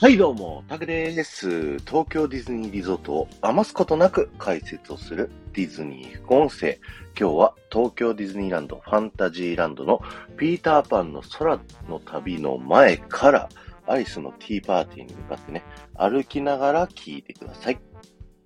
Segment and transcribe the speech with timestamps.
[0.00, 1.78] はい、どうも、タクです。
[1.80, 6.78] 東京ディズニーリゾートを余すことなく解説をするディズニー副音声。
[7.18, 10.00] 今日は東京ディズニーランドファンタジーランドの
[10.36, 11.58] ピーターパンの空
[11.88, 13.48] の旅の前から
[13.88, 15.64] アリスのティーパーティーに向かってね、
[15.96, 17.80] 歩きながら聞いてください。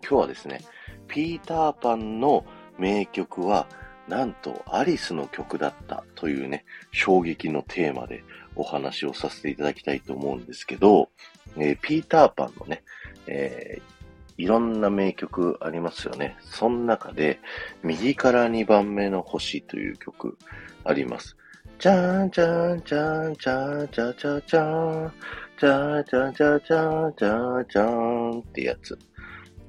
[0.01, 0.63] 今日はですね、
[1.07, 2.47] ピーターパンの
[2.79, 3.67] 名曲は
[4.09, 8.25] なんとアリスの曲だったというね、衝撃のテーマで
[8.57, 11.09] お話をさせていただきたいと思うんですけど、
[11.57, 12.83] えーピーターパンのね、
[13.27, 13.93] えー
[14.39, 16.37] いろんな名曲ありますよね。
[16.41, 17.39] その中で、
[17.83, 20.39] 右から2番目の星という曲
[20.85, 21.37] あります。
[21.79, 25.13] じゃーんじゃーんじゃーんじゃーんじゃーじゃーじゃーん
[25.59, 28.99] じゃーじゃーじゃーじゃーじゃーじゃーんってやつ。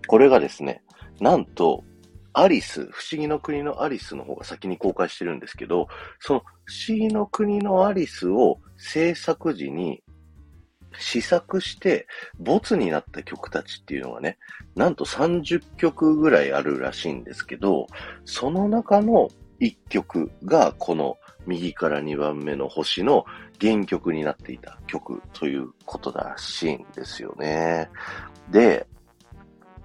[0.08, 0.82] これがですね、
[1.20, 1.84] なんと、
[2.34, 5.88] アリス、不思議の国のアリスの方が先に公開してるんですけど、
[6.20, 10.04] その不思議の国のアリスを制作時に
[10.98, 12.08] 試作して、
[12.40, 14.38] ボツになった曲たちっていうのがね、
[14.76, 17.88] なんと30曲ぐらいあるらしいんですけど、
[18.26, 23.26] その中の1曲がこの右から2番目の星の
[23.60, 27.90] 原曲になっていた曲ということらしいんですよね。
[28.50, 28.88] で、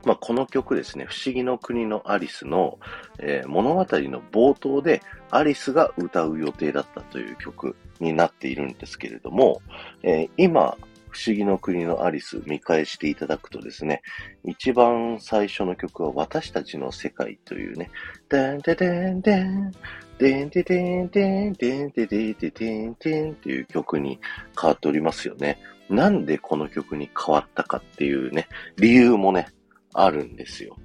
[0.09, 2.79] まあ、この曲ですね、不思議の国のアリスの、
[3.19, 9.61] えー物語の冒頭でアリスが歌う予定だったという曲になっているんですけれども、
[10.03, 10.79] えー今、
[11.11, 14.01] 不思議の国のアリス見返していただくとですね、
[14.47, 17.91] 一番最初の曲は私たちの世界というね、
[18.31, 19.71] でんででんでん、
[20.17, 24.19] でんででんでん、でんででででんでんっていう曲に
[24.59, 25.59] 変わっておりますよね。
[25.91, 28.49] なんでこの曲に変わったかっていうね、
[28.79, 29.49] 理由もね、
[29.93, 30.77] あるんですよ。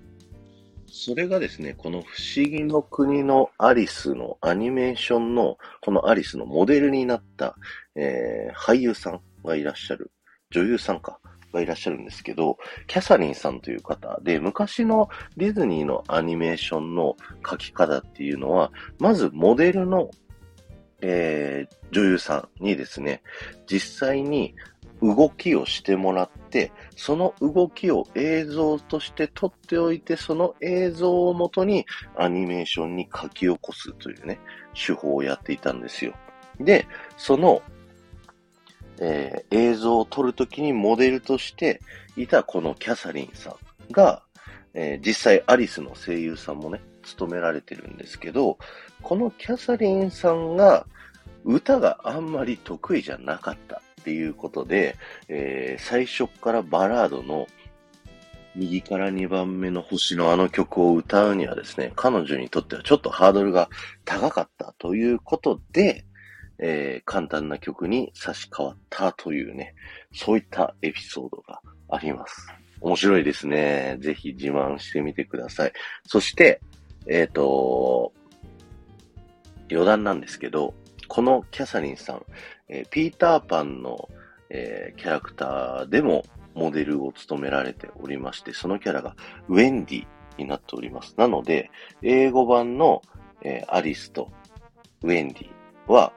[0.87, 7.55] それがですね、この不思議の国のアリスのアニメーションの、このアリスのモデルになった、
[7.95, 10.11] えー俳優さんがいらっしゃる、
[10.51, 11.19] 女優さんか、
[11.51, 17.15] がいらっしゃるんですけど、キャサリンさんという方で、昔のディズニーのアニメーションの
[17.49, 20.11] 書き方っていうのは、まずモデルの、
[21.01, 23.21] えー女優さんにですね、
[23.67, 24.55] 実際に
[25.03, 31.85] 動きをしてもらって、その動きを映像として撮っておいて、その映像をもとに
[32.17, 34.39] アニメーションに書き起こすというね、
[34.73, 36.13] 手法をやっていたんですよ。
[36.59, 36.87] で、
[37.17, 37.61] その、
[38.99, 41.81] えー映像を撮るときにモデルとして
[42.15, 43.49] いたこのキャサリンさ
[43.89, 44.23] んが、
[44.73, 48.57] えー実際アリスの声優さんもね、務められてるんですけど、
[49.01, 50.85] このキャサリンさんが
[51.43, 54.97] 歌があんまり得意じゃなかったっていうことで、
[55.29, 57.47] えー最初からバラードの
[58.55, 63.69] 右から2番目の星のあの曲を歌うにはですね、彼女にとってはちょっとハードルが
[64.03, 66.05] 高かったということで、
[66.59, 69.73] えー簡単な曲に差し替わったというね、
[70.13, 72.47] そういったエピソードがあります。
[72.81, 73.95] 面白いですね。
[74.01, 75.73] ぜひ自慢してみてください。
[76.05, 76.59] そして、
[77.07, 78.11] えっ、と、
[79.71, 80.73] 余談なんですけど、
[81.13, 82.25] このキャサリンさん、
[82.69, 84.09] えーピーターパンの、
[84.49, 86.25] えーキャラクターでも
[86.55, 89.15] モデルを務められておりまして、そのキャラが
[89.47, 90.07] ウェンディ
[90.39, 91.13] になっております。
[91.15, 91.69] なので、
[92.01, 93.03] 英語版の、
[93.43, 94.31] えーアリスと
[95.03, 96.13] ウェンディは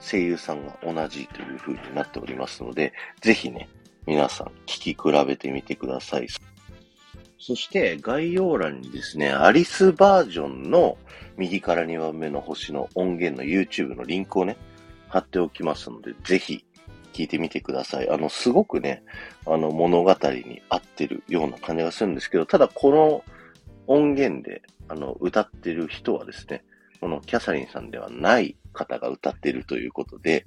[0.00, 3.68] 声優さんが同じという風になっておりますので、ぜひね、
[4.06, 6.28] 皆さん聞き比べてみてください。
[7.38, 10.98] そして概要欄にですね、アリスバージョンの
[11.36, 14.56] 右から2番目の星の音源の YouTube のリンクをね、
[15.08, 16.64] 貼っておきますので、ぜひ
[17.12, 18.10] 聞いてみてください。
[18.10, 19.02] あの、すごくね、
[19.46, 23.24] あの、物語に合ってるような感じがするんですけど、ただこの
[23.86, 26.64] 音源で、あの、歌ってる人はですね、
[27.00, 30.44] このキャサリンさんではない方が歌っているということで、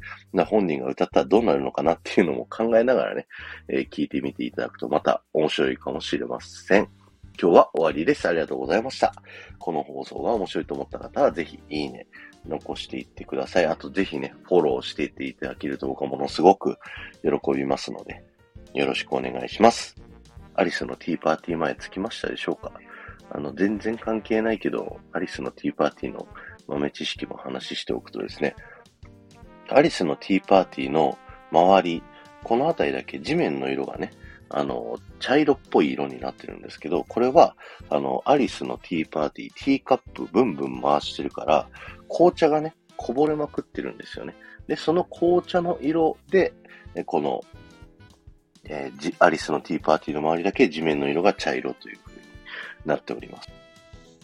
[0.47, 3.27] 本人が歌ったらどうなるのかなっていうのも考えながらね、
[3.67, 6.89] えー聞いてみていただくとまた面白いかもしれません。
[7.41, 8.27] 今日は終わりです。
[8.27, 9.13] ありがとうございました。
[9.57, 12.07] この放送が面白いと思った方はぜひいいね、
[12.47, 13.65] 残していってください。
[13.65, 16.77] あとぜひね、フォローしていっていただけると僕はものすごく
[17.23, 18.23] 喜びますので、
[18.73, 19.95] よろしくお願いします。
[20.55, 22.73] アリスのティーパーティー前着きましたでしょうか？
[23.33, 26.27] あの、全然関係ないけど、アリスのティーパーティーの
[26.67, 28.55] 豆知識も話しておくとですね、
[29.69, 31.17] アリスのティーパーティーの
[31.51, 32.03] 周り、
[32.43, 34.11] この辺りだけ地面の色がね、
[34.49, 37.55] あの、茶色っぽい色になってるんですけど、これは、
[37.89, 41.69] あの、アリスのティーパーティー、ティーカップブンブン回してるから、
[42.09, 44.35] 紅茶がね、こぼれまくってるんですよね。
[44.67, 46.53] で、その紅茶の色で、
[47.05, 47.41] この、
[48.65, 51.99] えーアリスのティーパーティーの周りだけ地面の色が茶色という
[52.85, 53.49] なっております。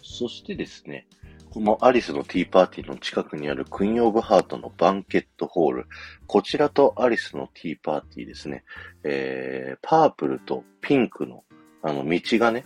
[0.02, 1.06] そしてですね、
[1.50, 5.86] ここのアリスのティーパーティーの近くにあるクイーンオブハートのバンケットホール。
[6.26, 8.64] こちらとアリスのティーパーティーですね。
[9.02, 11.44] えー、パープルとピンクの、
[11.82, 12.64] あの、道がね、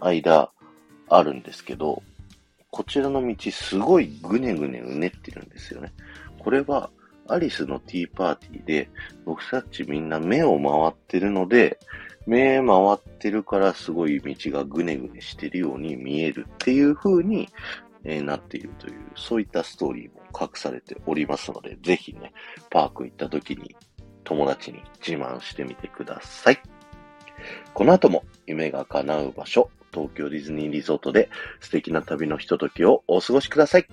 [0.00, 0.50] 間、
[1.08, 2.02] あるんですけど、
[2.70, 5.92] こちらの道すごいぐねぐねうねってるんですよね。
[6.38, 6.90] これは、
[7.28, 8.88] アリスのティーパーティーで、
[9.24, 11.78] 僕たちみんな目を回ってるので、
[12.26, 17.48] 目回ってるからすごい道がぐねぐねしてるように見えるっていう風に、
[18.04, 22.32] え、なっているという、そういったストーリーも隠されておりますので、ぜひね、
[22.70, 23.76] パーク行った時に
[24.24, 26.60] 友達に自慢してみてください。
[27.74, 31.28] この後も夢が叶う場所、東京ディズニーリゾートで
[31.60, 33.86] 素敵な旅のひとときをお過ごしください。